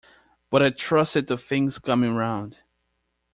But 0.49 0.63
I 0.63 0.71
trusted 0.71 1.27
to 1.27 1.37
things 1.37 1.77
coming 1.77 2.15
round. 2.15 2.63